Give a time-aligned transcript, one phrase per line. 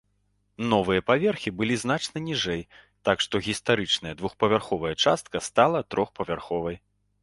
[0.71, 2.65] Новыя паверхі былі значна ніжэй,
[3.11, 6.87] так што гістарычная двухпавярховая частка стала трохпавярховай.